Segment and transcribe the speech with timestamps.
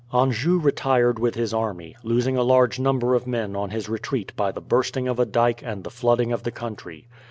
[0.11, 4.51] Anjou retired with his army, losing a large number of men on his retreat by
[4.51, 7.07] the bursting of a dyke and the flooding of the country.